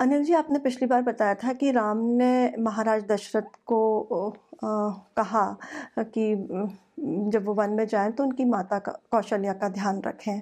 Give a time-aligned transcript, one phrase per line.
[0.00, 4.28] अनिल जी आपने पिछली बार बताया था कि राम ने महाराज दशरथ को
[4.64, 5.56] आ, कहा
[5.98, 6.34] कि
[7.30, 10.40] जब वो वन में जाएँ तो उनकी माता का कौशल्या का ध्यान रखें।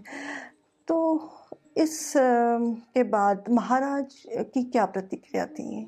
[0.89, 0.97] तो
[1.77, 5.85] इस के बाद महाराज की क्या प्रतिक्रिया थी?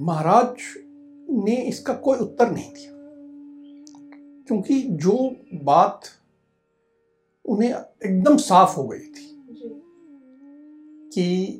[0.00, 0.62] महाराज
[1.44, 2.92] ने इसका कोई उत्तर नहीं दिया।
[4.46, 6.00] क्योंकि जो बात
[7.44, 9.29] उन्हें एकदम साफ़ हो गई थी
[11.12, 11.56] कि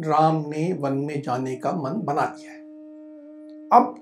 [0.00, 2.58] राम ने वन में जाने का मन बना लिया है।
[3.72, 3.94] अब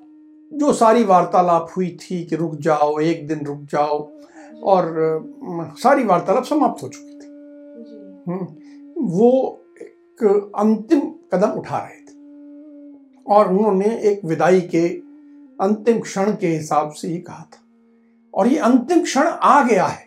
[0.54, 4.12] जो सारी वार्तालाप हुई थी कि रुक जाओ एक दिन रुक जाओ
[4.62, 4.94] और
[5.78, 7.26] सारी वार्तालाप समाप्त हो चुकी थी।
[8.30, 8.46] हम्म,
[8.98, 12.14] वो एक अंतिम कदम उठा रहे थे।
[13.26, 14.88] और उन्होंने एक विदाई के
[15.60, 17.60] अंतिम क्षण के हिसाब से ही कहा था।
[18.34, 20.06] और ये अंतिम क्षण आ गया है।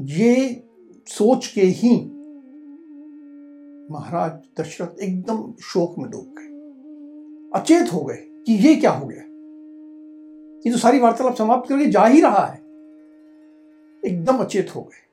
[0.00, 0.64] ये
[1.06, 2.16] सोच के ही
[3.90, 6.50] महाराज दशरथ एकदम शोक में डूब गए।
[7.60, 9.22] अचेत हो गए कि ये क्या हो गया?
[10.66, 12.58] ये तो सारी वार्तालाप समाप्त करके जा ही रहा है।
[14.04, 15.08] एकदम अचेत हो गए।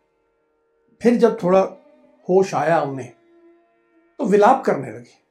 [1.02, 1.62] फिर जब थोड़ा
[2.30, 3.14] होश आया उन्हें
[4.20, 5.28] तो विलाप करने लगे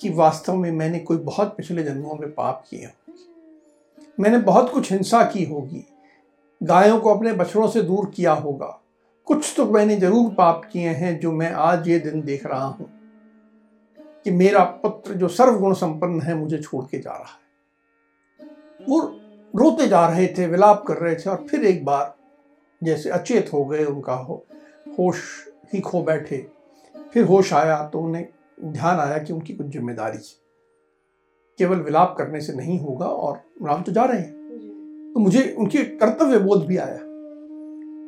[0.00, 3.20] कि वास्तव में मैंने कोई बहुत पिछले जन्मों में पाप किए होंगे।
[4.20, 5.86] मैंने बहुत कुछ हिंसा की होगी।
[6.62, 8.81] गायों को अपने बछड़ों से दूर किया होगा।
[9.26, 12.88] कुछ तो मैंने ज़रूर पाप किए हैं जो मैं आज ये दिन देख रहा हूँ
[14.24, 17.40] कि मेरा पुत्र जो सर्वगुण संपन्न है मुझे छोड़ के जा रहा है।
[18.80, 19.00] वो
[19.54, 22.14] रोते जा रहे थे विलाप कर रहे थे और फिर एक बार
[22.82, 24.44] जैसे अचेत हो गए उनका हो
[24.98, 25.22] होश
[25.74, 26.46] ही खो बैठे।
[27.12, 28.26] फिर होश आया तो उन्हें
[28.64, 30.18] ध्यान आया कि उनकी कुछ ज़िम्मेदारी
[31.58, 35.84] केवल विलाप करने से नहीं होगा और राम तो जा रहे हैं। तो मुझे उनके
[35.96, 36.98] कर्तव्य बोध भी आया।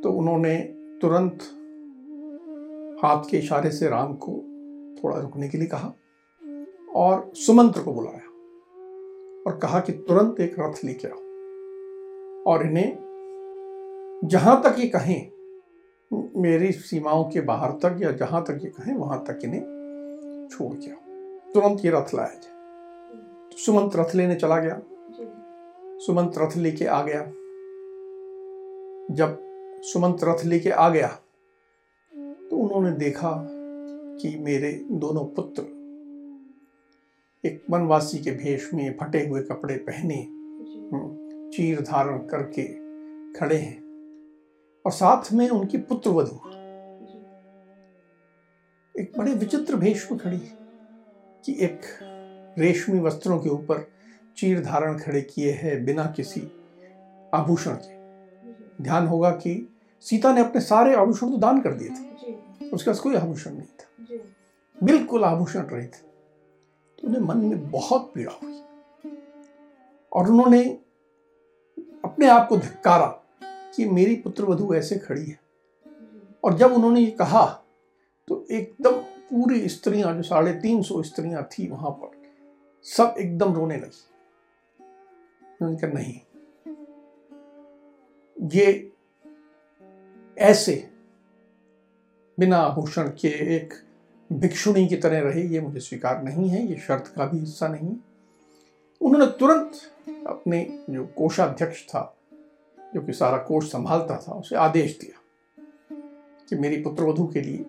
[0.00, 0.56] तो उन्होंने
[1.04, 1.38] तुरंत
[3.04, 4.32] हाथ के इशारे से राम को
[4.98, 5.92] थोड़ा रुकने के लिए कहा
[6.94, 8.28] और सुमंत्र को बुलाया
[9.46, 11.16] और कहा कि तुरंत एक रथ लेके आओ
[12.52, 12.98] और इन्हें
[14.24, 15.30] जहाँ तक ये कहें
[16.36, 19.60] मेरी सीमाओं के बाहर तक या जहाँ तक ये कहें वहाँ तक इन्हें
[20.50, 20.96] छोड़ के आओ।
[21.54, 22.52] तुरंत ये रथ लाया जाए।
[23.50, 24.80] तो सुमंत रथ लेने चला गया।
[25.98, 27.32] सुमंत रथ लेके आ गया।
[29.14, 29.43] जब
[29.92, 31.08] सुमंत रथ लेके आ गया।
[32.50, 33.48] तो उन्होंने देखा
[34.20, 35.62] कि मेरे दोनों पुत्र
[37.44, 42.62] एक वनवासी के भेष में फटे हुए कपड़े पहने हम्म, चीर धारण करके
[43.38, 43.82] खड़े हैं
[44.86, 46.36] और साथ में उनकी पुत्र वधु
[49.00, 50.38] एक बड़े विचित्र भेष में खड़ी
[51.44, 51.80] कि एक
[52.58, 53.86] रेशमी वस्त्रों के ऊपर
[54.36, 56.40] चीर धारण खड़े किए हैं बिना किसी
[57.34, 59.73] आभूषण के। ध्यान होगा कि
[60.04, 63.62] सीता ने अपने सारे आभूषण तो दान कर दिए थे। उसके पास कोई आभूषण नहीं
[63.62, 64.16] था।
[64.84, 66.02] बिल्कुल आभूषण रहे थे।
[66.98, 68.60] तो उन्हें मन में बहुत पीड़ा हुई।
[70.12, 70.64] और उन्होंने
[72.04, 73.06] अपने आप को धिक्कारा
[73.44, 75.40] कि मेरी पुत्र वधु ऐसे खड़ी है।
[76.44, 77.46] और जब उन्होंने ये कहा
[78.28, 78.92] तो एकदम
[79.30, 82.10] पूरी स्त्रियाँ जो साढ़े तीन सौ स्त्रियाँ थी वहाँ पर
[82.82, 84.04] सब एकदम रोने लगी।
[85.44, 86.20] उन्होंने कहा नहीं।
[88.52, 88.92] ये
[90.38, 90.74] ऐसे
[92.38, 93.74] बिना आभूषण के एक
[94.30, 97.96] भिक्षुणी की तरह रहे, ये मुझे स्वीकार नहीं है, ये शर्त का भी हिस्सा नहीं
[99.00, 99.72] उन्होंने तुरंत
[100.26, 102.16] अपने जो कोषाध्यक्ष था,
[102.94, 105.20] जो कि सारा कोष संभालता था, उसे आदेश दिया
[106.48, 107.64] कि मेरी पुत्रवधु के लिए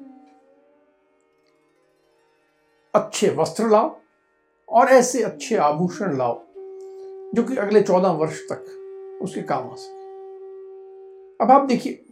[2.94, 3.96] अच्छे वस्त्र लाओ
[4.70, 6.41] और ऐसे अच्छे आभूषण लाओ,
[7.35, 10.03] जो कि अगले चौदह वर्ष तक उसके काम आ सके।
[11.44, 12.04] अब आप देखिए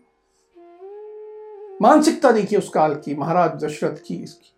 [1.81, 4.53] मानसिकता देखिए उस काल की, महाराज दशरथ की इसकी,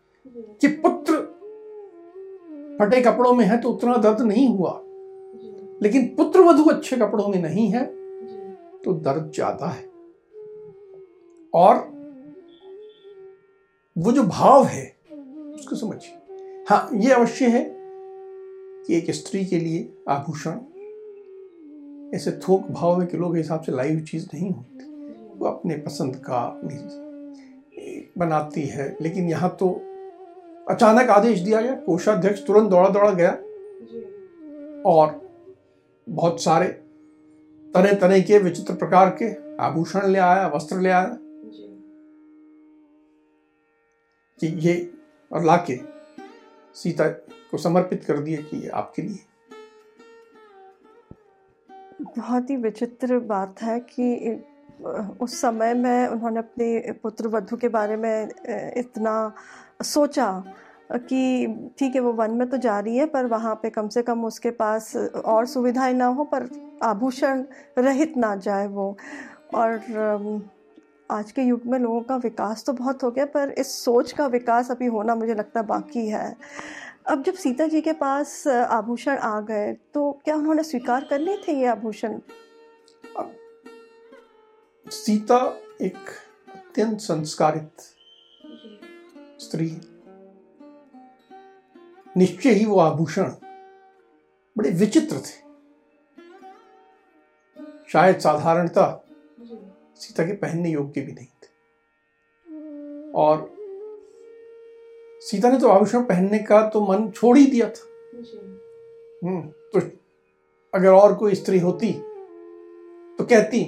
[0.62, 1.14] कि पुत्र
[2.80, 4.82] फटे कपड़ों में है तो उतना दर्द नहीं हुआ।
[5.82, 7.84] लेकिन पुत्र वधु अच्छे कपड़ों में नहीं है
[8.84, 9.84] तो दर्द ज़्यादा है।
[11.54, 11.76] और
[13.96, 14.86] वो जो भाव है,
[15.56, 20.60] उसको समझिए। हाँ ये अवश्य है कि एक स्त्री के लिए आभूषण,
[22.16, 24.86] ऐसे थोक भाव में किलो के हिसाब से लाइव चीज़ नहीं होती।
[25.36, 26.76] वो अपने पसंद का अपनी
[28.18, 29.70] बनाती है। लेकिन यहाँ तो
[30.70, 33.32] अचानक आदेश दिया गया कोषाध्यक्ष तुरंत दौड़ा दौड़ा गया
[34.86, 35.22] और
[36.10, 36.68] बहुत सारे
[37.74, 41.18] तरह तरह के विचित्र प्रकार के आभूषण ले आया वस्त्र ले आया।
[44.40, 44.94] कि ये
[45.32, 45.80] और लाके
[46.76, 47.08] सीता
[47.52, 49.20] को समर्पित कर दिए कि ये आपके लिए।
[52.02, 54.14] बहुत ही विचित्र बात है कि
[55.22, 58.30] उस समय में, उन्होंने अपने पुत्र वधु के बारे में
[58.78, 59.34] इतना
[59.84, 60.44] सोचा
[60.92, 64.02] कि ठीक है, वो वन में तो जा रही है, पर वहाँ पे कम से
[64.04, 66.50] कम उसके पास और सुविधाएँ ना हो, पर
[66.84, 67.44] आभूषण
[67.78, 68.96] रहित ना जाए वो।
[69.56, 69.80] और
[71.12, 74.28] आज के युग में लोगों का विकास तो बहुत हो गया, पर इस सोच का
[74.28, 76.36] विकास अभी होना मुझे लगता बाकी है।
[77.08, 81.42] अब जब सीता जी के पास आभूषण आ गए तो क्या उन्होंने स्वीकार कर लिए
[81.48, 82.20] थे ये आभूषण?
[84.92, 85.38] सीता
[85.82, 86.10] एक
[86.56, 87.82] अत्यंत संस्कारित
[89.42, 89.66] स्त्री।
[92.18, 93.32] निश्चय ही वो आभूषण
[94.58, 95.44] बड़े विचित्र थे।
[97.90, 98.86] शायद साधारणता
[99.96, 101.48] सीता के पहनने योग्य भी नहीं थे।
[103.12, 103.50] और
[105.22, 107.88] सीता ने तो आभूषण पहनने का तो मन छोड़ ही दिया था।
[109.24, 109.42] हम्म
[109.74, 109.80] तो
[110.74, 111.92] अगर और कोई स्त्री होती
[113.18, 113.64] तो कहती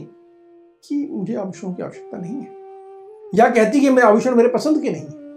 [0.90, 2.58] कि मुझे आभूषणों की आवश्यकता नहीं है।
[3.36, 5.28] या कहती कि मेरे आभूषण मेरे पसंद के नहीं है।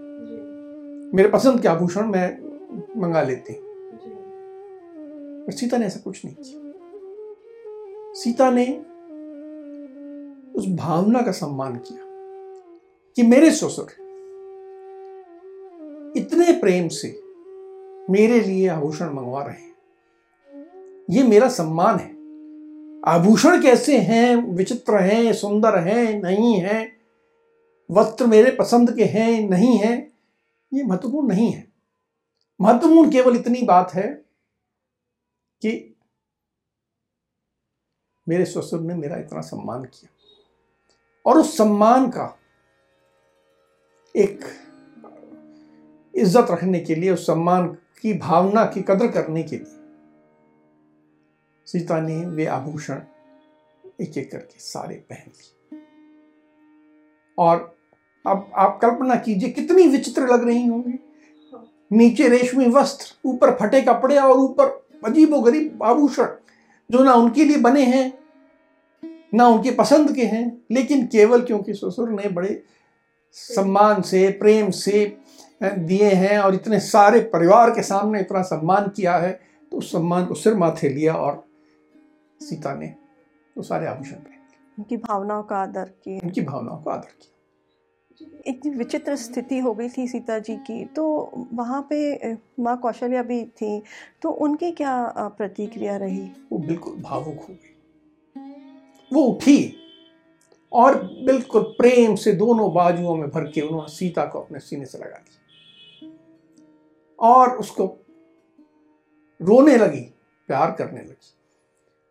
[1.15, 2.51] मेरे पसंद के आभूषण मैं
[3.01, 3.57] मंगा लेती
[5.47, 6.71] पर सीता ने ऐसा कुछ नहीं किया।
[8.15, 8.67] सीता ने
[10.59, 12.05] उस भावना का सम्मान किया
[13.17, 13.87] कि मेरे ससुर
[16.17, 17.23] इतने प्रेम से
[18.11, 19.75] मेरे लिए आभूषण मंगवा रहे हैं।
[21.11, 22.20] ये मेरा सम्मान है।
[23.07, 24.37] आभूषण कैसे हैं?
[24.37, 27.01] विचित्र हैं, सुंदर हैं, नहीं हैं?
[27.91, 30.13] वस्त्र मेरे पसंद के हैं, नहीं हैं?
[30.75, 31.73] ये महत्वपूर्ण नहीं है।
[32.61, 34.09] महत्वपूर्ण केवल इतनी बात है
[35.63, 35.97] कि
[38.29, 40.09] मेरे ससुर ने मेरा इतना सम्मान किया।
[41.27, 42.39] और उस सम्मान का
[44.17, 44.41] एक
[46.15, 47.69] इज़्ज़त रखने के लिए, उस सम्मान
[48.03, 49.80] की भावना की कदर करने के लिए
[51.73, 53.01] सीता ने वे आभूषण
[54.01, 55.81] एक एक करके सारे पहन लिए।
[57.39, 57.77] और
[58.27, 60.99] अब आप कल्पना कीजिए कितनी विचित्र लग रही होंगी।
[61.93, 66.29] नीचे रेशमी वस्त्र ऊपर फटे कपड़े और ऊपर अजीबो गरीब आभूषण
[66.91, 68.19] जो ना उनके लिए बने हैं
[69.35, 72.63] ना उनके पसंद के हैं लेकिन केवल क्योंकि ससुर ने बड़े
[73.33, 75.17] सम्मान से प्रेम से
[75.63, 79.41] दिए हैं और इतने सारे परिवार के सामने इतना सम्मान किया है
[79.73, 81.50] तो उस सम्मान को सिर माथे लिया और
[82.41, 82.95] सीता ने
[83.57, 84.39] वो सारे आभूषण पहन
[84.79, 87.37] उनकी भावनाओं का आदर किया। उनकी भावनाओं का आदर किया।
[88.47, 91.05] इतनी विचित्र स्थिति हो गई थी सीता जी की। तो
[91.55, 93.83] वहाँ पे माँ कौशल्या भी थी
[94.23, 96.31] तो उनकी क्या प्रतिक्रिया रही?
[96.53, 97.77] वो बिल्कुल भावुक हो गई।
[99.13, 99.75] वो उठी
[100.73, 104.99] और बिल्कुल प्रेम से दोनों बाजुओं में भर के उन्होंने सीता को अपने सीने से
[104.99, 106.09] लगा दिया।
[107.19, 107.87] और उसको
[109.41, 110.01] रोने लगी
[110.49, 111.35] प्यार करने लगी।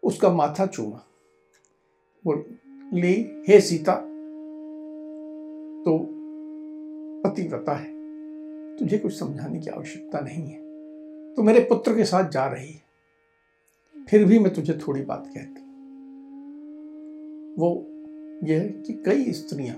[0.03, 1.05] उसका माथा चूमा।
[2.25, 2.45] वो
[2.93, 3.95] ली, हे सीता
[5.85, 6.07] तो
[7.23, 7.99] पतिव्रता है।
[8.77, 10.59] तुझे कुछ समझाने की आवश्यकता नहीं है।
[11.33, 12.81] तो मेरे पुत्र के साथ जा रही है।
[14.05, 15.69] फिर भी मैं तुझे थोड़ी बात कहती
[17.61, 17.85] वो
[18.43, 19.75] यह है कि कई स्त्रियाँ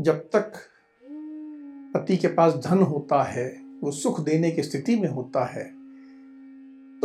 [0.00, 0.52] जब तक
[1.94, 5.75] पति के पास धन होता है, वो सुख देने की स्थिति में होता है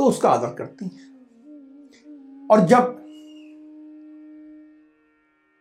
[0.02, 2.98] तो उसका आदर करती हैं। और जब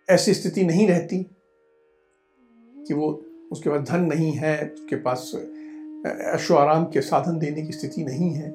[0.08, 1.22] ऐसी स्थिति नहीं रहती
[2.86, 3.08] कि वो
[3.52, 5.32] उसके पास धन नहीं है उसके पास
[6.06, 8.50] ऐशो आराम के साधन देने की स्थिति नहीं है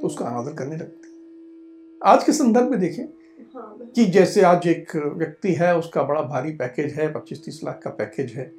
[0.00, 4.96] तो उसका अनादर करने लगती आज के संदर्भ में देखें हाँ, कि जैसे आज एक
[4.96, 8.52] व्यक्ति है उसका बड़ा भारी पैकेज है पच्चीस तीस लाख का पैकेज है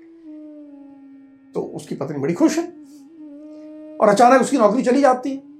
[1.53, 2.67] तो उसकी पत्नी बड़ी खुश है
[3.97, 5.50] और अचानक उसकी नौकरी चली जाती है।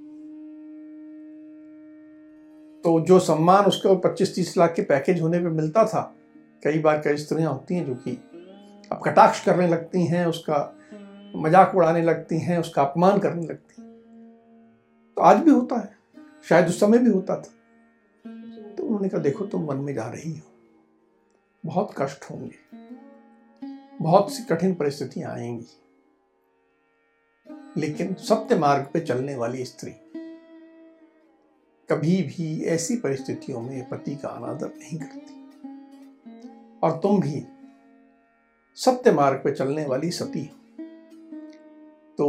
[2.84, 6.02] तो जो सम्मान उसको पच्चीस तीस लाख के पैकेज होने पे मिलता था,
[6.64, 8.10] कई बार कई स्त्रियाँ होती हैं जो कि
[8.92, 10.58] अब कटाक्ष करने लगती हैं, उसका
[11.36, 13.90] मज़ाक उड़ाने लगती हैं, उसका अपमान करने लगती हैं।
[15.16, 15.96] तो आज भी होता है,
[16.48, 17.52] शायद उस समय भी होता था।
[18.76, 20.50] तो उन्होंने कहा, देखो, तुम मन में जा रही हो।
[21.64, 22.54] बहुत कष्ट होंगे,
[23.98, 25.66] बहुत सी कठिन परिस्थितियाँ आएँगी।
[27.76, 29.90] लेकिन सत्य मार्ग पे चलने वाली स्त्री
[31.92, 35.34] कभी भी ऐसी परिस्थितियों में पति का अनादर नहीं करती।
[36.82, 37.42] और तुम भी
[38.78, 40.56] सत्य मार्ग पर चलने वाली सती हो।
[42.18, 42.28] तो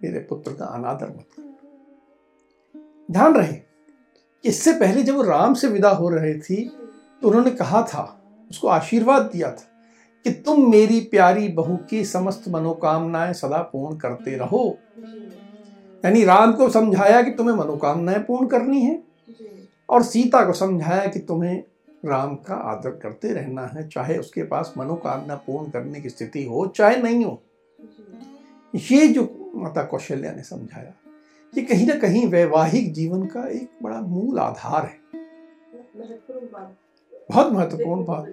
[0.00, 1.42] मेरे पुत्र का अनादर मत कर।
[3.10, 3.58] ध्यान रहे,
[4.44, 6.64] इससे पहले जब वो राम से विदा हो रहे थी
[7.22, 9.70] तो उन्होंने कहा था, उसको आशीर्वाद दिया था
[10.24, 14.78] कि तुम मेरी प्यारी बहू की समस्त मनोकामनाएँ सदा पूर्ण करते रहो।
[16.04, 19.02] यानी राम को समझाया कि तुम्हें मनोकामनाएँ पूर्ण करनी है
[19.88, 21.62] और सीता को समझाया कि तुम्हें
[22.04, 26.66] राम का आदर करते रहना है चाहे उसके पास मनोकामना पूर्ण करने की स्थिति हो
[26.66, 27.40] चाहे नहीं हो।
[28.74, 29.22] ये जो
[29.54, 30.92] माता कौशल्या ने समझाया
[31.52, 34.98] ये कहीं ना कहीं वैवाहिक जीवन का एक बड़ा मूल आधार है।
[37.30, 38.26] बहुत महत्वपूर्ण बात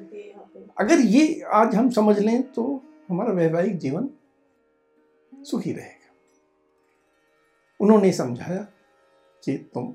[0.79, 2.63] अगर ये आज हम समझ लें तो
[3.09, 4.09] हमारा वैवाहिक जीवन
[5.33, 6.00] सुखी रहेगा।
[7.81, 8.61] उन्होंने समझाया
[9.43, 9.93] कि तुम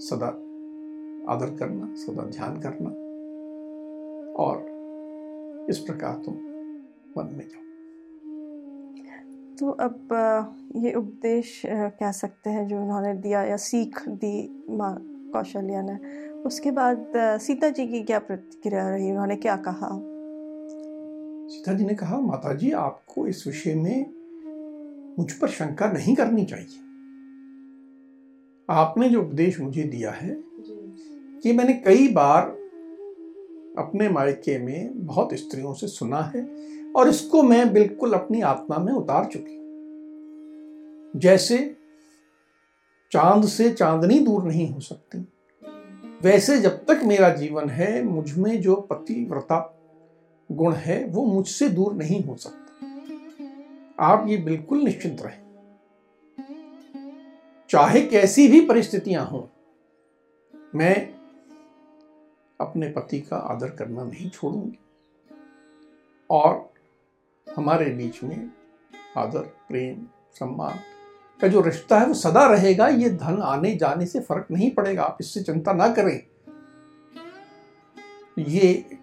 [0.00, 0.28] सदा
[1.32, 2.90] आदर करना सदा ध्यान करना
[4.34, 6.34] और इस प्रकार तुम
[7.18, 7.62] मन में जाओ।
[9.58, 10.08] तो अब
[10.76, 14.96] ये उपदेश कह सकते हैं जो उन्होंने दिया या सीख दी माँ
[15.32, 15.96] कौशल्या ने।
[16.42, 19.10] उसके बाद सीता जी की क्या प्रतिक्रिया रही?
[19.10, 19.88] उन्होंने क्या कहा?
[21.48, 24.13] सीता जी ने कहा माता जी आपको इस विषय में
[25.18, 26.80] मुझ पर शंका नहीं करनी चाहिए।
[28.70, 30.42] आपने जो उपदेश मुझे दिया है
[31.40, 32.42] कि मैंने कई बार
[33.78, 36.48] अपने मायके में बहुत स्त्रियों से सुना है
[36.96, 39.60] और इसको मैं बिल्कुल अपनी आत्मा में उतार चुकी
[41.18, 41.76] जैसे
[43.12, 45.18] चाँद से चांदनी दूर नहीं हो सकती
[46.22, 49.76] वैसे जब तक मेरा जीवन है मुझमें जो पतिव्रता
[50.52, 52.63] गुण है वो मुझसे दूर नहीं हो सकता।
[53.98, 55.42] आप ये बिल्कुल निश्चिंत रहे।
[57.70, 59.42] चाहे कैसी भी परिस्थितियाँ हों,
[60.74, 61.14] मैं
[62.60, 64.78] अपने पति का आदर करना नहीं छोड़ूँगी।
[66.30, 66.72] और
[67.46, 68.50] हमारे बीच में
[69.16, 70.78] आदर, प्रेम, सम्मान
[71.40, 75.02] का जो रिश्ता है वो सदा रहेगा, ये धन आने जाने से फ़र्क नहीं पड़ेगा।
[75.02, 76.20] आप इससे चिंता ना करें।
[78.38, 78.98] ये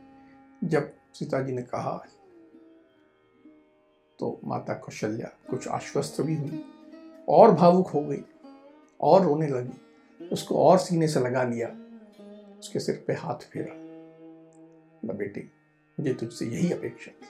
[0.63, 2.03] जब सीता जी ने कहा
[4.21, 6.65] तो माता कौशल्या कुछ आश्वस्त भी हुई
[7.29, 8.23] और भावुक हो गई
[9.01, 11.67] और रोने लगी उसको और सीने से लगा लिया
[12.59, 15.41] उसके सिर पे हाथ फेरा। बेटी
[15.99, 17.25] मुझे तुझसे यही अपेक्षा थी।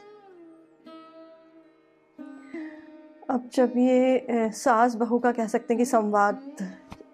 [3.30, 6.58] अब जब ये सास बहू का कह सकते हैं कि संवाद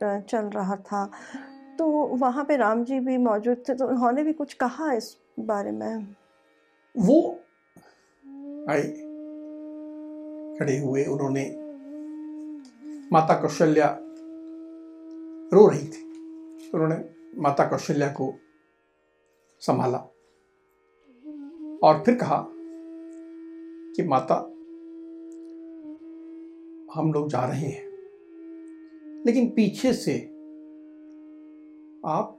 [0.04, 1.12] चल रहा था
[1.80, 5.72] तो वहाँ पे राम जी भी मौजूद थे तो उन्होंने भी कुछ कहा इस बारे
[5.72, 6.16] में?
[6.98, 7.40] वो
[8.70, 9.07] आए
[10.60, 11.68] खड़े हुए उन्होंने
[13.14, 14.00] माता कौशल्या
[15.54, 16.04] रो रही थी।
[16.74, 16.96] उन्होंने
[17.42, 18.34] माता कौशल्या को
[19.60, 19.98] संभाला
[21.84, 22.48] और फिर कहा
[23.96, 24.36] कि माता,
[26.94, 27.88] हम लोग जा रहे हैं।
[29.26, 30.20] लेकिन पीछे से
[32.06, 32.38] आप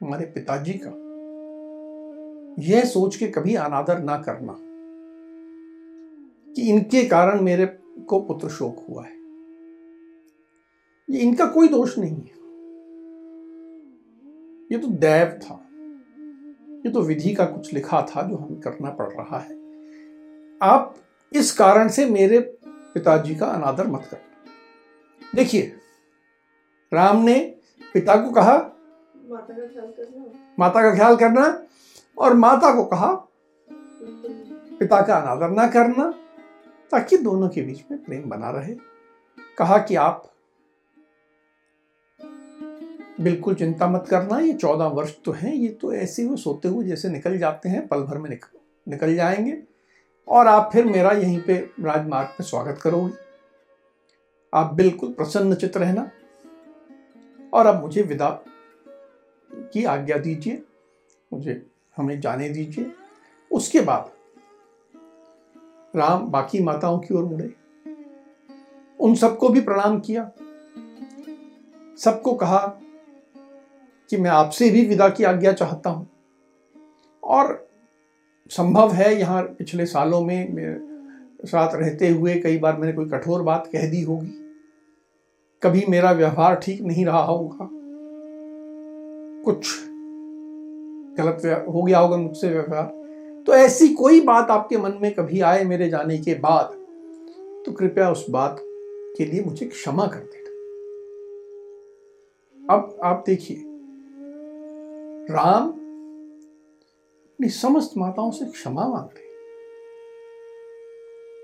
[0.00, 0.90] हमारे पिताजी का
[2.62, 4.69] यह सोच के कभी अनादर ना करना।
[6.56, 7.66] कि इनके कारण मेरे
[8.08, 9.18] को पुत्र शोक हुआ है।
[11.08, 12.38] ये इनका कोई दोष नहीं है।
[14.72, 15.54] ये तो दैव था।
[16.86, 19.58] ये तो विधि का कुछ लिखा था जो हमें करना पड़ रहा है।
[20.62, 20.94] आप
[21.32, 24.18] इस कारण से मेरे पिताजी का अनादर मत कर।
[25.34, 25.72] देखिए
[26.92, 27.38] राम ने
[27.94, 28.56] पिता को कहा
[29.30, 30.24] माता का ख्याल करना।
[30.58, 31.66] माता का ख्याल करना
[32.18, 33.12] और माता को कहा
[34.80, 36.14] पिता का अनादर ना करना।
[36.90, 38.74] ताकि दोनों के बीच में प्रेम बना रहे।
[39.58, 40.32] कहा कि आप
[43.20, 46.84] बिल्कुल चिंता मत करना, ये चौदह वर्ष तो हैं, ये तो ऐसे ही सोते हुए
[46.84, 48.58] जैसे निकल जाते हैं, पल भर में निकल
[48.90, 49.62] निकल जाएँगे।
[50.28, 53.12] और आप फिर मेरा यहीं पे राजमार्ग पे स्वागत करोगे।
[54.54, 56.10] आप बिल्कुल प्रसन्न चित रहना।
[57.52, 58.44] और अब मुझे विदा
[59.54, 60.62] की आज्ञा दीजिए,
[61.32, 61.66] मुझे,
[61.96, 62.92] हमें जाने दीजिए।
[63.52, 64.12] उसके बाद
[65.96, 67.54] राम बाकी माताओं की ओर मुड़े।
[69.00, 70.30] उन सबको भी प्रणाम किया।
[71.98, 72.58] सबको कहा
[74.10, 76.06] कि मैं आपसे भी विदा की आज्ञा चाहता हूँ।
[77.24, 77.68] और
[78.50, 80.80] संभव है यहाँ पिछले सालों में मेरे
[81.46, 84.36] साथ रहते हुए कई बार मैंने कोई कठोर बात कह दी होगी।
[85.62, 87.68] कभी मेरा व्यवहार ठीक नहीं रहा होगा।
[89.44, 89.86] कुछ
[91.20, 92.99] गलत हो गया होगा मुझसे व्यवहार।
[93.46, 96.66] तो ऐसी कोई बात आपके मन में कभी आए मेरे जाने के बाद
[97.66, 98.56] तो कृपया उस बात
[99.16, 100.48] के लिए मुझे क्षमा कर देना।
[102.74, 103.56] अब आप देखिए,
[105.30, 109.28] राम अपनी समस्त माताओं से क्षमा मांग रहे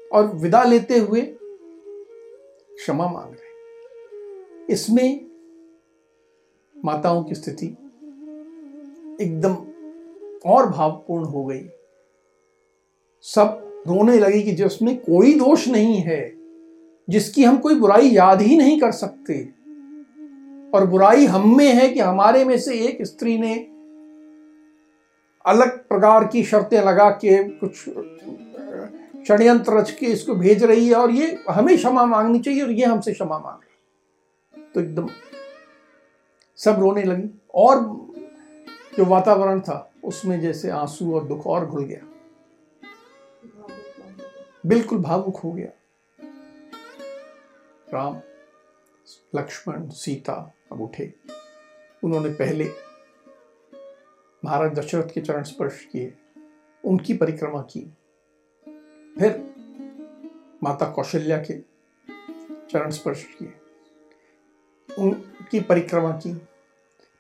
[0.08, 1.20] और विदा लेते हुए
[2.72, 5.26] क्षमा मांग रहे इसमें
[6.76, 7.66] माताओं की स्थिति
[9.20, 9.54] एकदम
[10.46, 11.68] और भावपूर्ण हो गई।
[13.26, 16.32] सब रोने लगी कि जिसमें कोई दोष नहीं है,
[17.08, 19.34] जिसकी हम कोई बुराई याद ही नहीं कर सकते।
[20.74, 23.54] और बुराई हम में है कि हमारे में से एक स्त्री ने
[25.44, 27.84] अलग प्रकार की शर्तें लगा के कुछ
[29.28, 32.84] षड्यंत्र रच के इसको भेज रही है और ये हमें क्षमा मांगनी चाहिए और ये
[32.84, 35.08] हमसे क्षमा मांग रही तो एकदम
[36.58, 37.80] सब रोने लगी। और
[38.98, 42.15] जो वातावरण था, उसमें जैसे आँसू और दुख और घुल गया।
[44.66, 45.68] बिल्कुल भावुक हो गया।
[47.92, 48.20] राम,
[49.34, 51.14] लक्ष्मण, सीता अब उठे।
[52.04, 52.70] उन्होंने पहले
[54.44, 56.14] महाराज दशरथ के चरण स्पर्श किए,
[56.84, 57.80] उनकी परिक्रमा की।
[59.18, 59.54] फिर
[60.62, 61.60] माता कौशल्या के
[62.70, 63.52] चरण स्पर्श किए,
[64.98, 66.34] उनकी परिक्रमा की।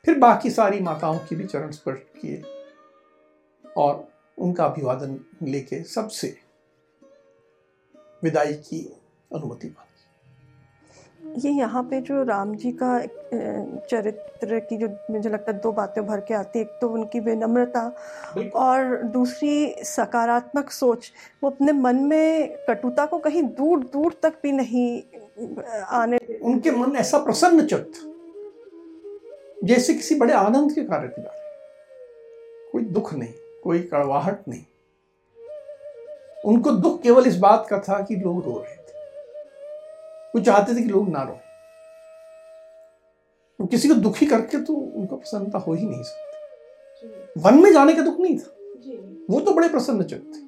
[0.04, 2.42] फिर बाकी सारी माताओं की भी चरण स्पर्श किए
[3.76, 6.45] और उनका अभिवादन लेके सबसे
[8.26, 8.80] विदाई की
[9.30, 9.84] अनुमति मांगी।
[11.40, 12.90] ये यहाँ पे जो राम जी का
[13.90, 17.82] चरित्र की जो मुझे लगता है दो बातें भर के आती एक तो उनकी विनम्रता
[18.56, 21.10] और दूसरी सकारात्मक सोच।
[21.42, 24.88] वो अपने मन में कटुता को कहीं दूर दूर तक भी नहीं
[25.98, 27.92] आने उनके मन ऐसा प्रसन्न चित्त
[29.64, 31.22] जैसे किसी बड़े आनंद के कार्य के
[32.72, 34.64] कोई दुख नहीं कोई कड़वाहट नहीं।
[36.46, 38.94] उनको दुख केवल इस बात का था कि लोग रो रहे थे।
[40.34, 41.38] वो चाहते थे कि लोग ना रो
[43.60, 47.94] तो किसी को दुखी करके तो उनको प्रसन्नता हो ही नहीं सकती। वन में जाने
[47.94, 48.50] का दुख नहीं था।
[49.30, 50.40] वो तो बड़े प्रसन्न चित्त थे।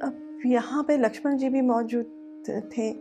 [0.00, 2.18] अब यहाँ पे लक्ष्मण जी भी मौजूद
[2.72, 2.92] थे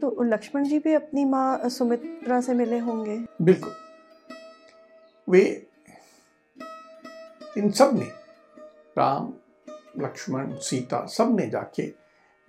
[0.00, 3.18] तो लक्ष्मण जी भी अपनी माँ सुमित्रा से मिले होंगे?
[3.42, 3.72] बिल्कुल।
[5.28, 5.40] वे
[7.56, 8.06] इन सबने
[8.98, 9.32] राम
[9.98, 11.92] लक्ष्मण, सीता सबने जाके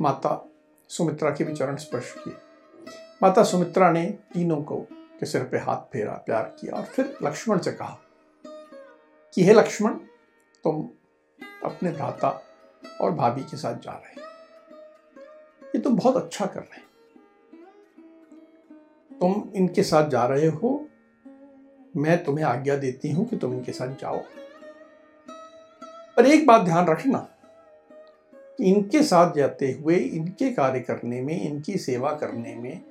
[0.01, 0.49] माता
[0.88, 2.34] सुमित्रा के भी चरण स्पर्श किए।
[3.23, 7.60] माता सुमित्रा ने तीनों को के सिर पे हाथ फेरा, प्यार किया और फिर लक्ष्मण
[7.60, 7.99] से कहा
[9.34, 9.93] कि, हे लक्ष्मण,
[10.63, 10.89] तुम
[11.63, 12.43] अपने भ्राता
[13.01, 14.21] और भाभी के साथ जा रहे
[15.65, 16.82] ये तुम बहुत अच्छा कर रहे
[19.19, 20.88] तुम इनके साथ जा रहे हो।
[21.97, 24.23] मैं तुम्हें आज्ञा देती हूँ कि तुम इनके साथ जाओ।
[26.17, 27.33] पर एक बात ध्यान रखना
[28.62, 32.82] इनके साथ जाते हुए, इनके कार्य करने में, इनकी सेवा करने में,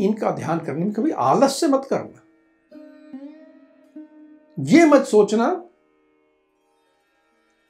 [0.00, 2.18] इनका ध्यान करने में कभी आलस्य मत करना।
[4.58, 5.54] ये मत सोचना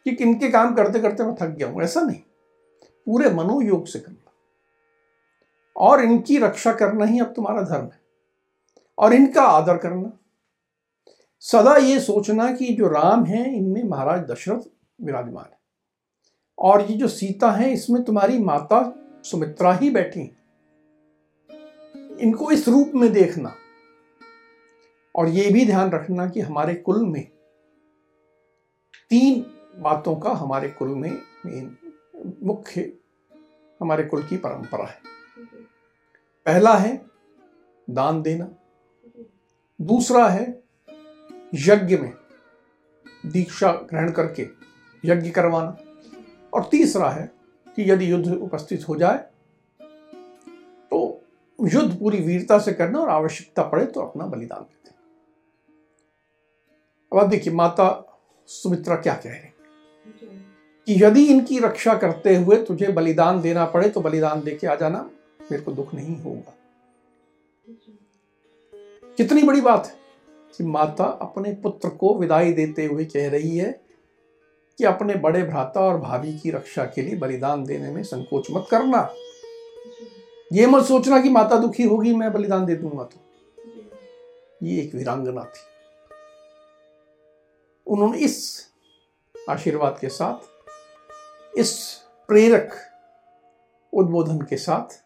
[0.05, 2.21] कि इनके काम करते करते मैं थक गया हूँ। ऐसा नहीं।
[3.07, 4.33] पूरे मनोयोग से करना।
[5.77, 8.01] और इनकी रक्षा करना ही अब तुम्हारा धर्म है।
[8.99, 10.19] और इनका आदर करना।
[11.41, 14.61] सदा ये सोचना कि जो राम है, इनमें महाराज दशरथ
[15.01, 15.62] विराजमान है।
[16.63, 18.81] और ये जो सीता है, इसमें तुम्हारी माता
[19.25, 20.21] सुमित्रा ही बैठी
[22.21, 23.55] इनको इस रूप में देखना
[25.15, 27.23] और ये भी ध्यान रखना कि हमारे कुल में
[29.11, 29.41] तीन
[29.83, 31.11] बातों का हमारे कुल में
[31.47, 31.77] मेन
[32.43, 32.93] मुख्य
[33.81, 35.01] हमारे कुल की परंपरा है।
[36.47, 36.95] पहला है
[37.91, 38.49] दान देना।
[39.81, 40.63] दूसरा है
[41.55, 42.13] यज्ञ में
[43.27, 44.47] दीक्षा ग्रहण करके
[45.05, 45.77] यज्ञ करवाना।
[46.53, 47.31] और तीसरा है
[47.77, 49.19] कि यदि युद्ध उपस्थित हो जाए
[50.93, 51.21] तो
[51.59, 54.91] युद्ध पूरी वीरता से करना और आवश्यकता पड़े तो अपना बलिदान देते
[57.13, 59.51] अब आप देखिए, माता सुमित्रा क्या कह रही
[60.89, 65.11] कि यदि इनकी रक्षा करते हुए तुझे बलिदान देना पड़े तो बलिदान देके आ जाना,
[65.51, 66.55] मेरे को दुख नहीं होगा।
[69.17, 69.95] कितनी बड़ी बात है
[70.59, 73.71] कि माता अपने पुत्र को विदाई देते हुए कह रही है
[74.79, 78.67] कि अपने बड़े भ्राता और भाभी की रक्षा के लिए बलिदान देने में संकोच मत
[78.71, 79.15] करना।
[80.53, 83.21] ये मत सोचना कि माता दुखी होगी, मैं बलिदान दे दूँगा तो।
[84.63, 85.61] ये एक वीरांगना थी।
[87.87, 88.67] उन्होंने इस
[89.51, 90.49] आशीर्वाद के साथ,
[91.59, 92.75] इस प्रेरक
[93.93, 95.05] उद्बोधन के साथ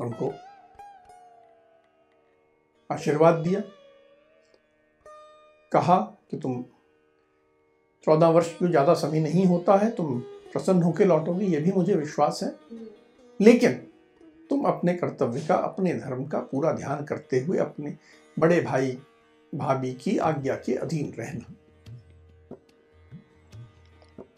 [0.00, 0.34] उनको
[2.94, 3.60] आशीर्वाद दिया।
[5.72, 5.96] कहा
[6.30, 6.64] कि तुम
[8.06, 10.18] चौदह वर्ष जो ज़्यादा समय नहीं होता है तुम
[10.52, 12.54] प्रसन्न होकर लौटोगे ये भी मुझे विश्वास है।
[13.40, 13.72] लेकिन
[14.50, 17.94] तुम अपने कर्तव्य का अपने धर्म का पूरा ध्यान करते हुए अपने
[18.36, 18.96] बड़े भाई
[19.52, 21.54] भाभी की आज्ञा के अधीन रहना।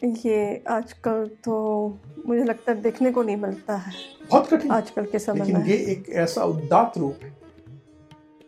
[0.03, 1.55] ये आजकल तो
[2.27, 3.93] मुझे लगता है देखने को नहीं मिलता है।
[4.31, 7.33] बहुत कठिन। आजकल के समय लेकिन में। ये एक ऐसा उदात रूप है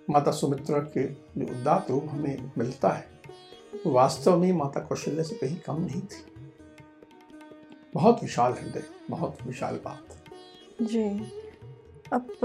[0.10, 3.12] माता सुमित्रा के जो उदात रूप हमें मिलता है।
[3.88, 6.52] वास्तव में माता कौशल्य से कहीं कम नहीं थी।
[7.94, 10.06] बहुत विशाल हृदय बहुत विशाल बात।
[10.82, 11.34] जी।
[12.14, 12.36] अब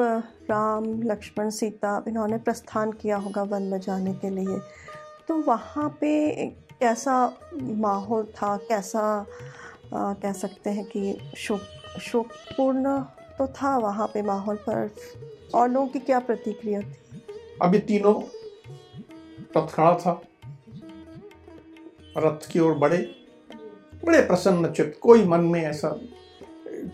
[0.50, 4.58] राम लक्ष्मण सीता इन्होंने प्रस्थान किया होगा वन में जाने के लिए।
[5.28, 8.56] तो वहाँ पे कैसा माहौल था?
[8.56, 9.26] कैसा
[9.94, 11.60] आ, कह सकते हैं कि शोक
[12.00, 13.00] शोकपूर्ण
[13.38, 14.90] तो था वहाँ पे माहौल पर
[15.54, 17.20] और लोगों की क्या प्रतिक्रिया थी?
[17.62, 18.14] अभी तीनों
[19.66, 20.22] खड़ा था।
[22.18, 23.14] रथ की ओर बढ़े,
[24.04, 25.88] बड़े प्रसन्न चित्त, कोई मन में ऐसा,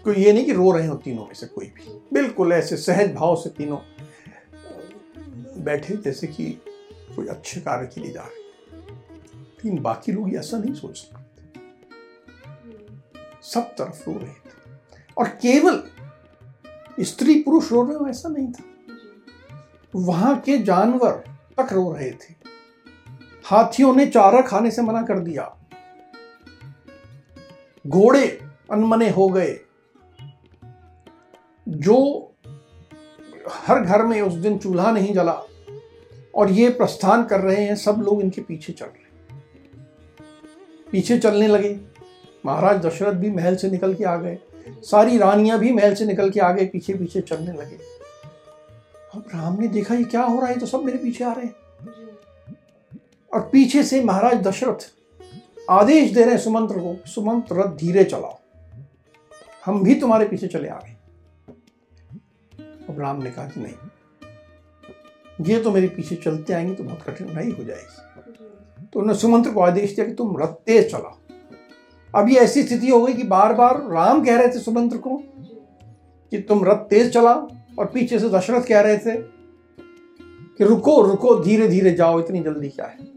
[0.04, 3.14] कोई ये नहीं कि रो रहे हो तीनों में से कोई भी, बिल्कुल ऐसे सहज
[3.14, 3.78] भाव से तीनों
[5.64, 6.46] बैठे जैसे कि
[7.16, 8.44] कोई अच्छे कार्य के लिए जा रहे
[9.66, 11.24] लेकिन बाकी लोग ऐसा नहीं सोच सकते।
[13.42, 14.54] सब तरफ़ रो रहे थे।
[15.18, 15.84] और केवल
[17.00, 18.64] स्त्री पुरुष रो रहे हो ऐसा नहीं था।
[19.96, 21.10] वहाँ के जानवर
[21.60, 22.43] तक रो रहे थे।
[23.44, 25.56] हाथियों ने चारा खाने से मना कर दिया।
[27.86, 28.40] घोड़े
[28.72, 29.60] अनमने हो गए।
[31.68, 32.30] जो
[33.52, 35.42] हर घर में उस दिन चूल्हा नहीं जला
[36.34, 39.04] और ये प्रस्थान कर रहे हैं, सब लोग इनके पीछे चल रहे
[40.92, 41.80] पीछे चलने लगे।
[42.46, 46.30] महाराज दशरथ भी महल से निकल के आ गए। सारी रानियाँ भी महल से निकल
[46.30, 47.78] के आ गए। पीछे पीछे चलने लगे।
[49.14, 50.58] अब राम ने देखा, ये क्या हो रहा है?
[50.58, 51.54] तो सब मेरे पीछे आ रहे हैं।
[53.34, 54.90] और पीछे से महाराज दशरथ
[55.70, 58.38] आदेश दे रहे हैं सुमंत्र को, सुमंत्र रथ धीरे चलाओ।
[59.64, 60.96] हम भी तुम्हारे पीछे चले आ गए
[62.88, 63.74] अब राम ने कहा कि नहीं,
[65.40, 69.60] ये तो मेरे पीछे चलते आएँगे तो बहुत कठिनाई हो जाएगी। तो उन्होंने सुमंत्र को
[69.60, 71.16] आदेश दिया कि तुम रथ तेज चलाओ।
[72.14, 75.16] अभी ऐसी स्थिति हो गई कि बार बार राम कह रहे थे सुमंत्र को
[76.32, 79.16] कि तुम रथ तेज चलाओ और पीछे से दशरथ कह रहे थे
[80.58, 83.13] कि रुको रुको धीरे धीरे जाओ, इतनी जल्दी क्या है?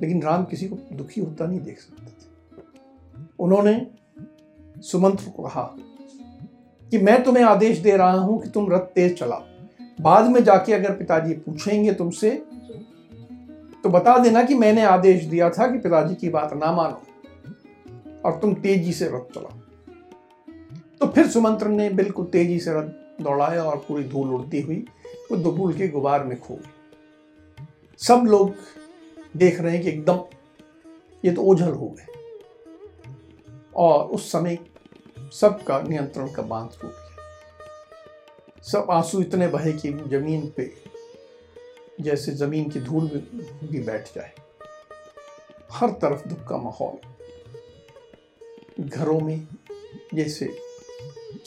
[0.00, 3.86] लेकिन राम किसी को दुखी होता नहीं देख सकते थे। उन्होंने
[4.82, 5.62] सुमंत्र को कहा
[6.92, 9.42] कि मैं तुम्हें आदेश दे रहा हूँ कि तुम रथ तेज चलाओ।
[10.00, 12.30] बाद में जाके अगर पिताजी पूछेंगे तुमसे
[13.84, 17.02] तो बता देना कि मैंने आदेश दिया था कि पिताजी की बात ना मानो
[18.24, 19.58] और तुम तेज़ी से रथ चलाओ।
[21.00, 24.84] तो फिर सुमंत्र ने बिल्कुल तेज़ी से रथ दौड़ाया और पूरी धूल उड़ती हुई
[25.30, 26.58] वो दुबुल के गुबार में खो
[28.00, 28.54] सब लोग
[29.38, 30.20] देख रहे हैं कि एकदम
[31.24, 32.06] ये तो ओझल हो गए।
[33.76, 34.58] और उस समय
[35.32, 40.72] सबका नियंत्रण का बाँध टूट गया। सब आँसू इतने बहे कि ज़मीन पे
[42.00, 43.06] जैसे ज़मीन की धूल
[43.64, 44.32] भी बैठ जाए।
[45.72, 46.98] हर तरफ़ दुख का माहौल।
[48.80, 49.46] घरों में
[50.14, 50.56] जैसे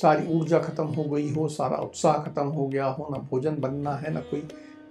[0.01, 3.95] सारी ऊर्जा खत्म हो गई हो, सारा उत्साह खत्म हो गया हो, ना भोजन बनना
[3.95, 4.47] है, ना कोई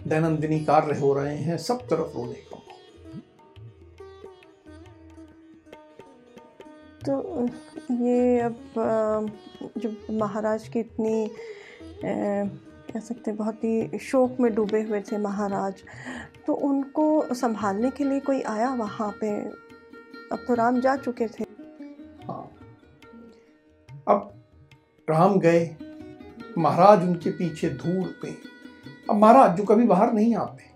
[0.07, 2.60] दैनंदिनी कार्य हो रहे हैं, सब तरफ़ रोने का
[7.07, 7.49] तो
[8.05, 8.57] ये अब
[9.79, 11.31] जो महाराज की इतनी
[12.05, 15.83] कह सकते बहुत ही शोक में डूबे हुए थे महाराज
[16.47, 19.31] तो उनको संभालने के लिए कोई आया वहाँ पे?
[20.33, 21.45] अब तो राम जा चुके थे।
[22.25, 22.51] हाँ।
[24.09, 24.33] अब
[25.09, 25.77] राम गए,
[26.59, 28.31] महाराज उनके पीछे धूल पे।
[29.11, 30.69] अब महाराज जो कभी बाहर नहीं आते,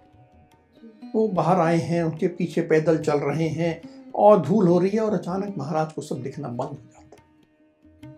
[1.14, 3.80] वो बाहर आए हैं, उनके पीछे पैदल चल रहे हैं।
[4.14, 8.16] और धूल हो रही है और अचानक महाराज को सब दिखना बंद हो जाता है।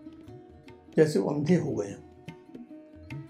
[0.97, 1.95] जैसे वो अंधे हो गए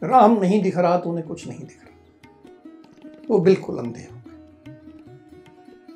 [0.04, 4.76] राम नहीं दिख रहा तो उन्हें कुछ नहीं दिख रहा। वो बिल्कुल अंधे हो गए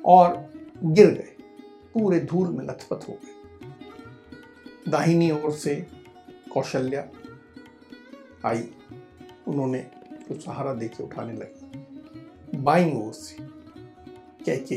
[0.06, 0.52] और
[0.84, 1.36] गिर गए।
[1.94, 5.74] पूरे धूल में लथपथ हो गए। दाहिनी ओर से
[6.52, 7.08] कौशल्या
[8.44, 8.68] आई।
[9.48, 9.78] उन्होंने
[10.28, 13.36] कुछ सहारा देके उठाने लगी। बाई ओर से
[14.44, 14.76] कैके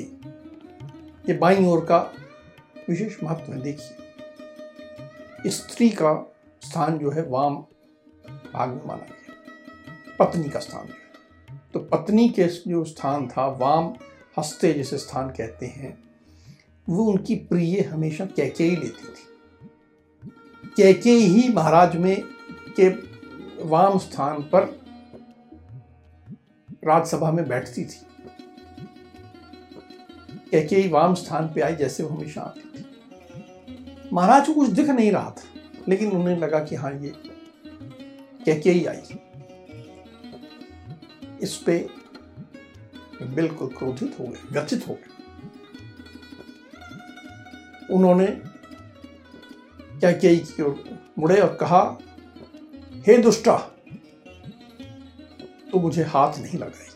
[1.29, 2.13] ये बाई ओर का
[2.89, 7.55] विशेष महत्व है, देखिए। स्त्री का स्थान जो है, वाम
[8.53, 9.33] भाग में माना गया।
[10.19, 11.05] पत्नी का स्थान जो है।
[11.73, 13.95] तो पत्नी के जो स्थान था, वाम
[14.39, 16.03] हस्ते जिसे स्थान कहते हैं,
[16.89, 19.27] वो उनकी प्रिय हमेशा कैके ही लेती थी।
[20.77, 22.23] कैके ही महाराज में
[22.79, 22.89] के
[23.63, 24.63] वाम स्थान पर
[26.83, 28.14] राज्यसभा में बैठती थी।
[30.57, 32.85] ही वाम स्थान पे आई जैसे वो हमेशा आती थी
[34.13, 35.43] महाराज को कुछ दिख नहीं रहा था,
[35.87, 37.13] लेकिन उन्हें लगा कि हाँ ये
[38.45, 39.17] कैके ही आई।
[41.41, 41.77] इस पे
[43.21, 45.13] बिल्कुल क्रोधित हो गए व्यथित हो गए।
[47.93, 48.27] उन्होंने
[49.99, 50.83] क्या कई की ओर
[51.19, 51.81] मुड़े और कहा,
[53.07, 53.57] हे दुष्टा,
[55.71, 56.94] तू मुझे हाथ नहीं लगाएगी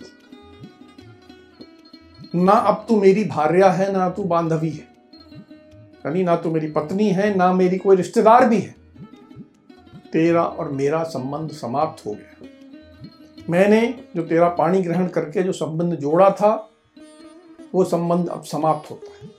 [2.36, 4.88] ना अब तू मेरी भार्या है, ना तू बांधवी है।
[6.06, 8.76] यानी ना तू मेरी पत्नी है, ना मेरी कोई रिश्तेदार भी है।
[10.14, 12.48] तेरा और मेरा संबंध समाप्त हो गया।
[13.50, 16.70] मैंने जो तेरा पानी ग्रहण करके जो संबंध जोड़ा था,
[17.76, 19.32] वो संबंध अब समाप्त होता है।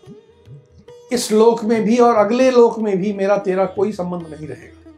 [1.12, 4.90] इस लोक में भी और अगले लोक में भी मेरा तेरा कोई संबंध नहीं रहेगा।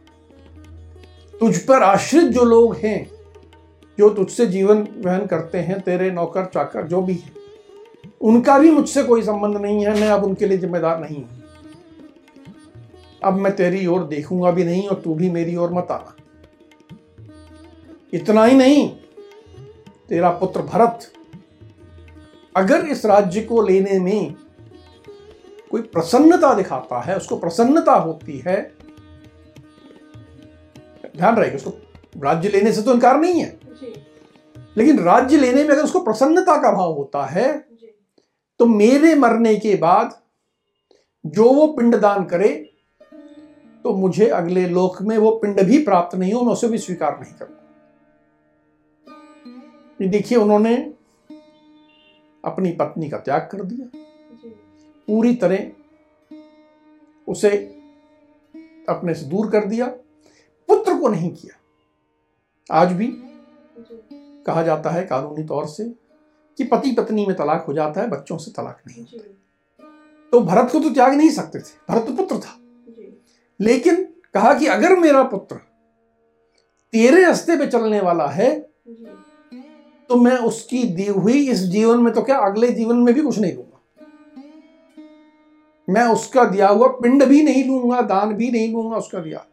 [1.39, 3.11] तुझ पर आश्रित जो लोग हैं,
[3.99, 7.42] जो तुझसे जीवन वहन करते हैं, तेरे नौकर चाकर जो भी है
[8.23, 11.41] उनका भी मुझसे कोई संबंध नहीं है मैं अब उनके लिए जिम्मेदार नहीं हूँ।
[13.23, 16.15] अब मैं तेरी ओर देखूँगा भी नहीं और तू भी मेरी ओर मत आना।
[18.13, 18.87] इतना ही नहीं
[20.09, 21.11] तेरा पुत्र भरत
[22.55, 24.35] अगर इस राज्य को लेने में
[25.71, 28.61] कोई प्रसन्नता दिखाता है उसको प्रसन्नता होती है
[31.17, 31.73] ध्यान रहेगा उसको
[32.23, 33.57] राज्य लेने से तो इनकार नहीं है।
[34.77, 37.47] लेकिन राज्य लेने में अगर उसको प्रसन्नता का भाव होता है
[38.59, 40.21] तो मेरे मरने के बाद
[41.25, 42.49] जो वो पिंडदान करे
[43.83, 47.19] तो मुझे अगले लोक में वो पिंड भी प्राप्त नहीं हो मैं उसे भी स्वीकार
[47.19, 47.61] नहीं करता
[50.07, 50.75] देखिए उन्होंने
[52.43, 53.87] अपनी पत्नी का त्याग कर दिया।
[55.07, 55.71] पूरी तरह
[57.27, 57.49] उसे
[58.89, 59.87] अपने से दूर कर दिया
[60.69, 63.07] पुत्र को नहीं किया। आज भी
[64.45, 65.83] कहा जाता है कानूनी तौर से
[66.57, 69.29] कि पति पत्नी में तलाक हो जाता है बच्चों से तलाक नहीं होता।
[70.33, 72.57] तो भरत को तो त्याग नहीं सकते थे भरत तो पुत्र था।
[73.59, 75.55] लेकिन कहा कि अगर मेरा पुत्र
[76.93, 78.49] तेरे रास्ते पे चलने वाला है
[80.09, 83.39] तो मैं उसकी दी हुई इस जीवन में तो क्या अगले जीवन में भी कुछ
[83.39, 83.79] नहीं लूँगा।
[85.87, 89.45] मैं उसका दिया हुआ पिंड भी नहीं लूँगा दान भी नहीं लूँगा उसका दिया।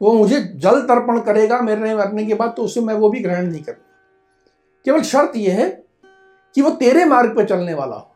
[0.00, 3.46] वो मुझे जल तर्पण करेगा मेरे मरने के बाद तो उसे मैं वो भी ग्रहण
[3.46, 3.82] नहीं करूँगा।
[4.86, 5.83] केवल शर्त यह है
[6.54, 8.14] कि वो तेरे मार्ग पर चलने वाला हो।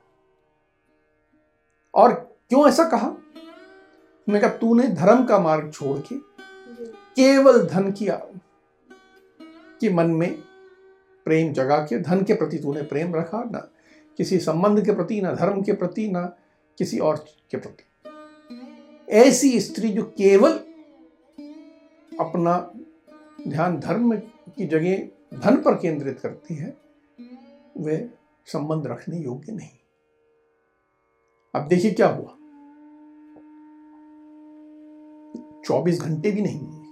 [1.94, 2.12] और
[2.48, 3.14] क्यों ऐसा कहा?
[4.29, 6.18] मैं कहा तूने धर्म का मार्ग छोड़ के
[7.16, 8.16] केवल धन किया
[9.81, 10.33] कि मन में
[11.24, 13.59] प्रेम जगा के धन के प्रति तूने प्रेम रखा ना
[14.16, 16.22] किसी संबंध के प्रति ना धर्म के प्रति ना
[16.79, 17.85] किसी और के प्रति।
[19.09, 20.53] ऐसी स्त्री जो केवल
[22.20, 22.72] अपना
[23.48, 24.16] ध्यान धर्म
[24.57, 24.96] की जगह
[25.38, 26.77] धन पर केंद्रित करती है
[27.77, 28.09] वह
[28.48, 29.70] संबंध रखने योग्य नहीं।
[31.54, 32.34] अब देखिए क्या हुआ।
[35.64, 36.84] चौबीस घंटे भी नहीं। हुए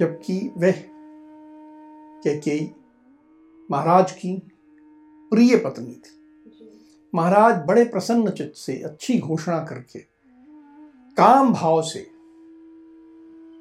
[0.00, 0.72] जबकि वह
[2.22, 2.74] कैकेयी
[3.70, 4.42] महाराज की
[5.30, 6.20] प्रिय पत्नी थी।
[7.14, 9.98] महाराज बड़े प्रसन्न चित्त से अच्छी घोषणा करके
[11.16, 12.10] काम भाव से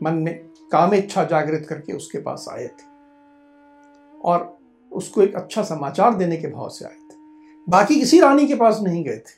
[0.04, 2.86] मन में काम इच्छा जागृत करके उसके पास आए थे।
[4.20, 4.63] और
[4.94, 7.16] उसको एक अच्छा समाचार देने के भाव से आए थे।
[7.70, 9.36] बाकी किसी रानी के पास नहीं गए थे,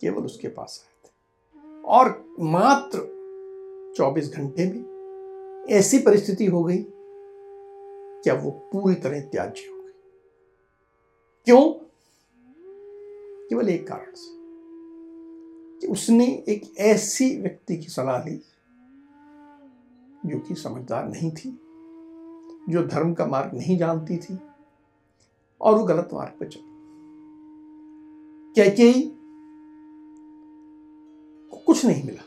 [0.00, 2.98] केवल उसके पास आए थे। और मात्र
[3.96, 6.84] 24 घंटे में ऐसी परिस्थिति हो गई
[8.24, 9.92] क्या वो पूरी तरह त्याज्य हो गई।
[11.44, 11.70] क्यों?
[13.48, 14.34] केवल एक कारण से
[15.80, 18.42] कि उसने एक ऐसी व्यक्ति की सलाह ली
[20.26, 21.50] जो कि समझदार नहीं थी,
[22.68, 24.38] जो धर्म का मार्ग नहीं जानती थी
[25.64, 26.62] और वो गलत मार्ग पर चली।
[28.56, 29.02] कैकेयी
[31.66, 32.22] कुछ नहीं मिला।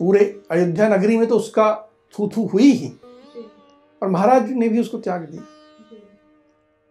[0.00, 1.72] पूरे अयोध्या नगरी में तो उसका
[2.14, 2.88] थू थू हुई ही।
[4.02, 5.42] और महाराज ने भी उसको त्याग दिया।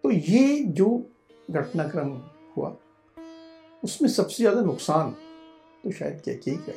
[0.03, 0.87] तो ये जो
[1.51, 2.09] घटनाक्रम
[2.57, 2.75] हुआ,
[3.83, 5.11] उसमें सबसे ज़्यादा नुकसान
[5.83, 6.73] तो शायद क्या क्या ही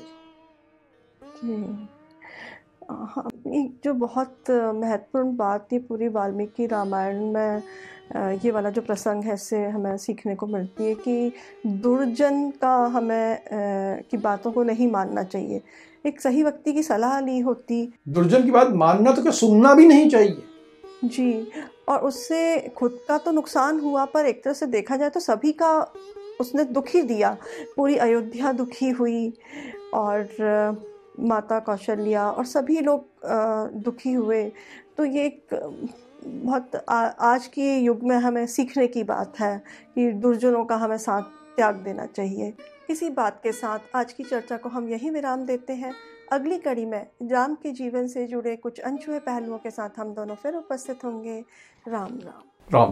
[1.23, 1.89] हाँ
[2.83, 7.62] एक जो बहुत महत्वपूर्ण बात थी पूरी वाल्मीकि रामायण में
[8.45, 11.33] ये वाला जो प्रसंग है इससे हमें सीखने को मिलती है कि
[11.66, 13.38] दुर्जन का हमें
[14.11, 15.62] की बातों को नहीं मानना चाहिए।
[16.07, 19.87] एक सही व्यक्ति की सलाह ली होती। दुर्जन की बात मानना तो क्या सुनना भी
[19.88, 20.42] नहीं चाहिए?
[21.05, 21.49] जी
[21.88, 25.53] और उससे खुद का तो नुकसान हुआ पर एक तरह से देखा जाए तो सभी
[25.53, 25.73] का
[26.40, 27.37] उसने दुखी दिया।
[27.77, 29.29] पूरी अयोध्या दुखी हुई
[29.95, 30.27] और
[31.20, 33.07] माता कौशल्या और सभी लोग
[33.85, 34.53] दुखी हुए।
[34.96, 35.55] तो ये एक
[36.25, 39.57] बहुत आज के युग में हमें सीखने की बात है
[39.94, 41.22] कि दुर्जनों का हमें साथ
[41.57, 42.53] त्याग देना चाहिए।
[42.90, 45.92] इसी बात के साथ आज की चर्चा को हम यही विराम देते हैं।
[46.33, 50.35] अगली कड़ी में राम के जीवन से जुड़े कुछ अनछुए पहलुओं के साथ हम दोनों
[50.35, 51.38] फिर उपस्थित होंगे।
[51.87, 52.90] राम राम। राम राम।